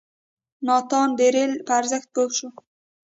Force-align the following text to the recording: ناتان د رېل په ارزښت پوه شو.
ناتان 0.65 1.09
د 1.17 1.21
رېل 1.33 1.51
په 1.65 1.71
ارزښت 1.79 2.07
پوه 2.15 2.31
شو. 2.37 2.47